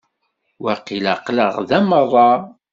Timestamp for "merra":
1.89-2.27